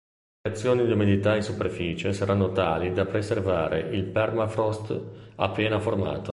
[0.43, 4.99] Le variazioni di umidità in superficie saranno tali da preservare il permafrost
[5.35, 6.29] appena formato.